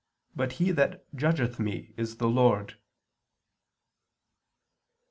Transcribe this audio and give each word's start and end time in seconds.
but 0.35 0.53
He 0.53 0.71
that 0.71 1.05
judgeth 1.15 1.59
me 1.59 1.93
is 1.95 2.17
the 2.17 2.27
Lord." 2.27 2.79